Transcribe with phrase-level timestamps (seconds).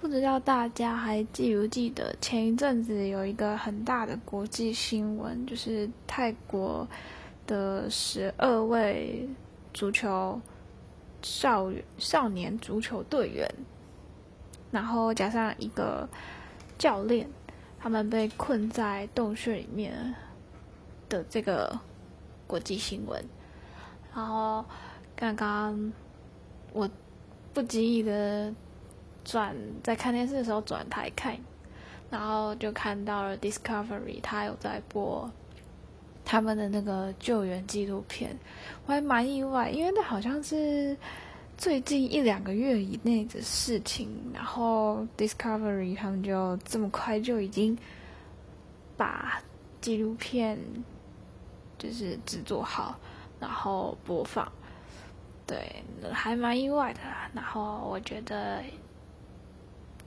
[0.00, 6.88] 不知道大家还记不记得前一阵子有一个很大的国际新闻，就是泰国
[7.46, 9.28] 的十二位
[9.74, 10.40] 足球
[11.20, 13.46] 少少年足球队员，
[14.70, 16.08] 然后加上一个
[16.78, 17.28] 教练，
[17.78, 20.14] 他们被困在洞穴里面
[21.10, 21.78] 的这个
[22.46, 23.22] 国际新闻。
[24.14, 24.64] 然后
[25.14, 25.92] 刚刚
[26.72, 26.88] 我
[27.52, 28.50] 不经意的。
[29.24, 31.36] 转在看电视的时候转台看，
[32.10, 35.30] 然后就看到了 Discovery，他有在播
[36.24, 38.36] 他们的那个救援纪录片，
[38.86, 40.96] 我还蛮意外，因为那好像是
[41.56, 47.76] 最近一两个月以内的事情，然后 Discovery 他们就这么快就已经
[48.96, 49.40] 把
[49.80, 50.58] 纪录片
[51.78, 52.98] 就是制作好，
[53.38, 54.50] 然后播放，
[55.46, 57.00] 对，还蛮意外的，
[57.34, 58.62] 然后我觉得。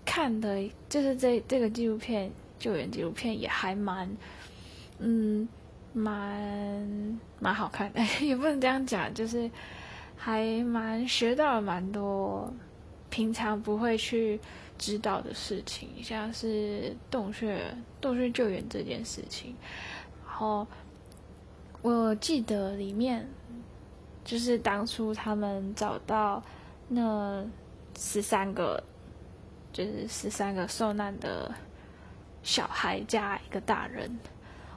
[0.05, 4.09] 看的就是这这个纪录片，救援纪录片也还蛮，
[5.00, 5.47] 嗯，
[5.94, 9.50] 蛮蛮好看的， 也不能这样讲，就是
[10.16, 12.53] 还蛮学到了蛮多
[13.09, 14.39] 平常不会去
[14.77, 19.55] 知道的事情，像是洞穴洞穴救援这件事情。
[20.25, 20.67] 然后
[21.81, 23.27] 我记得里面
[24.23, 26.44] 就是当初他们找到
[26.88, 27.45] 那
[27.97, 28.83] 十三个。
[29.73, 31.52] 就是十三个受难的
[32.43, 34.19] 小孩加一个大人，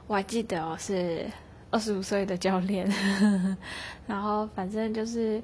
[0.07, 1.23] 我还记得哦，是
[1.69, 2.91] 二十五岁的教练。
[4.07, 5.39] 然后反正就是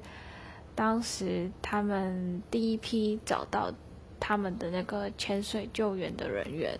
[0.74, 3.72] 当时他们第一批找到
[4.18, 6.76] 他们的那个潜水救援的人员，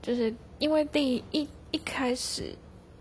[0.00, 2.54] 就是因为第一一开始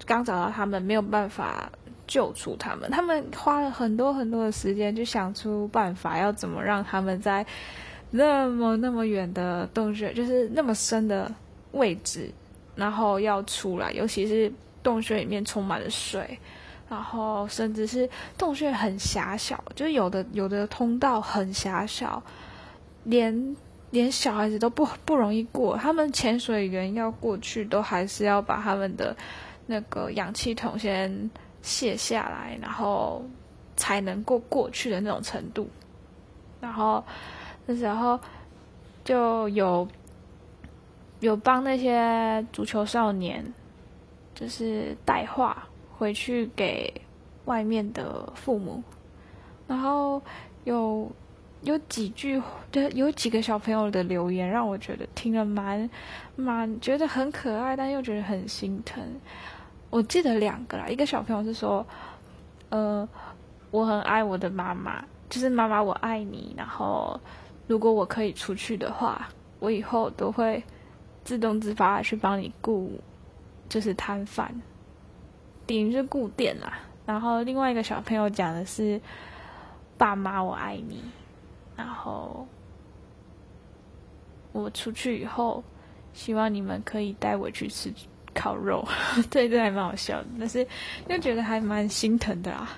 [0.07, 1.71] 刚找到他们，没有办法
[2.07, 7.45] 救出他们，他们花了很多很多的时间，就想出办法要怎么让他们在。
[8.15, 11.33] 那么那么远的洞穴，就是那么深的
[11.71, 12.29] 位置，
[12.75, 16.37] 然后要出来，尤其是洞穴里面充满了水，
[16.87, 18.07] 然后甚至是
[18.37, 22.21] 洞穴很狭小，就有的有的通道很狭小，
[23.03, 23.55] 连
[23.89, 29.17] 连小孩子都不不容易过，他们潜水员要过去都还是要把他们的
[29.65, 31.31] 那个氧气筒先
[31.63, 33.25] 卸下来，然后
[33.75, 35.67] 才能够过去的那种程度，
[36.61, 37.03] 然后。
[37.65, 38.19] 那时候
[39.05, 39.87] 就有
[41.21, 43.53] 有帮那些足球少年，
[44.35, 45.65] 就是带话
[45.97, 46.93] 回去给
[47.45, 48.83] 外面的父母，
[49.65, 50.21] 然后
[50.65, 51.09] 有
[51.61, 55.89] 有几句，就有几个小朋友的留言，让我觉得听了蛮
[56.35, 59.01] 蛮觉得很可爱，但又觉得很心疼。
[59.89, 61.85] 我记得两个啦，一个小朋友是说，
[62.67, 63.07] 呃，
[63.71, 67.17] 我很爱我的妈妈，就是妈妈我爱你，然后。
[67.67, 69.29] 如果我可以出去的话，
[69.59, 70.61] 我以后都会
[71.23, 72.99] 自动自发去帮你顾，
[73.69, 74.53] 就是摊贩，
[75.65, 76.79] 等于是顾店啦。
[77.05, 78.99] 然后另外一个小朋友讲的是
[79.97, 81.01] ：“爸妈，我爱你。”
[81.75, 82.45] 然后
[84.51, 85.63] 我出去以后，
[86.13, 87.91] 希望你们可以带我去吃
[88.33, 88.85] 烤肉。
[89.31, 90.67] 这这还蛮好笑的，但是
[91.07, 92.69] 又觉得还蛮心疼的啊！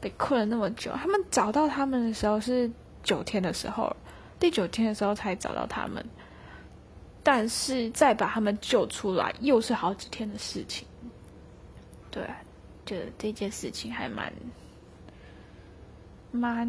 [0.00, 2.70] 被困了那么久，他们找到他们的时候是
[3.02, 3.94] 九天的时候。
[4.38, 6.04] 第九天的时候才找到他们，
[7.22, 10.86] 但是再把他们救出来又是好几天的事情。
[12.10, 12.22] 对，
[12.84, 14.30] 就这件事情还蛮
[16.30, 16.68] 蛮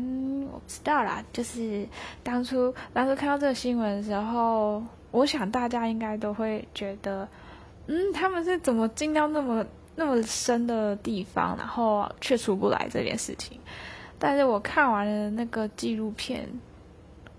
[0.52, 1.24] 我不知道啦。
[1.34, 1.86] 就是
[2.24, 7.28] 当初当初看到这个新闻的时候，我想大家应该都会觉得，
[7.88, 9.66] 嗯，他们是怎么进到那么
[9.96, 13.60] 那么深的地方，然后却出不来这件事情。
[14.18, 16.48] 但是我看完了那个纪录片。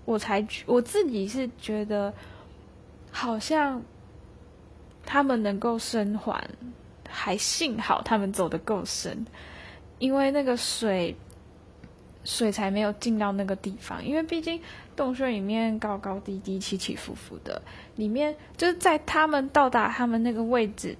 [0.07, 2.13] 我才我自己是觉得，
[3.11, 3.81] 好像
[5.05, 6.49] 他们能够生还，
[7.09, 9.25] 还幸好他们走的够深，
[9.99, 11.13] 因为那个水
[12.23, 14.01] 水才没有进到那个地方。
[14.05, 14.61] 因为毕竟
[14.95, 17.61] 洞穴里面高高低低、起起伏伏的，
[17.97, 20.95] 里面就是在他们到达他们那个位置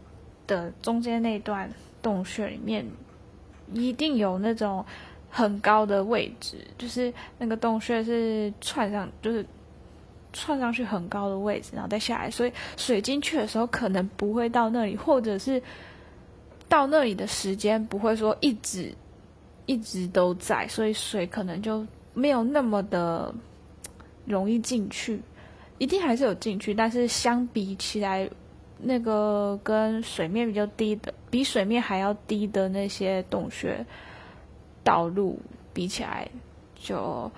[0.45, 1.71] 的中间那段
[2.01, 2.85] 洞穴里面，
[3.71, 4.85] 一定有那种。
[5.29, 9.45] 很高的位置，就是那个洞穴是串上，就是
[10.33, 15.61] 串上去很高的位置，然后再下来，所以水进去的时候可能不会到那里，或者是
[16.67, 18.93] 到那里的时间不会说一直
[19.65, 23.33] 一直都在，所以水可能就没有那么的
[24.25, 25.21] 容易进去，
[25.77, 28.29] 一定还是有进去，但是相比起来，
[28.79, 33.85] 那个跟水面比较低的，比水面还要低的那些洞穴。
[34.87, 35.37] 道路
[35.73, 36.25] 比起来
[36.73, 37.29] 就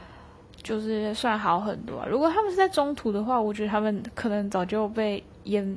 [0.62, 2.06] 就是算好很多。
[2.08, 5.76] 如果他们是在中途的话，我觉得他们可能早就被淹，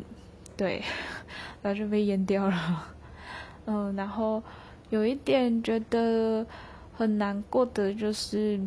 [0.55, 0.83] 对，
[1.65, 2.93] 早就被淹掉了。
[3.65, 4.43] 嗯，然后
[4.91, 6.45] 有一点觉得
[6.93, 8.61] 很难过的就是，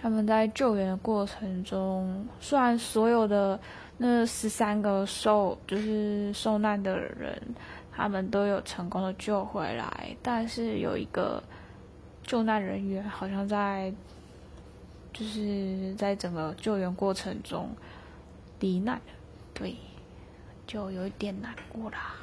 [0.00, 3.58] 他们在救援的过程中，虽然所有的
[3.96, 7.42] 那十三个受就是受难的人，
[7.90, 11.42] 他们都有成功的救回来，但是有一个
[12.28, 13.90] 救难人员好像在
[15.14, 17.70] 就是在整个救援过程中
[18.60, 19.00] 罹难，
[19.54, 19.74] 对，
[20.66, 22.16] 就有一点难过啦。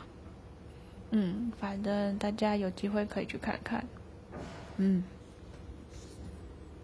[1.09, 3.83] 嗯，反正大家有机会可以去看看。
[4.77, 5.03] 嗯。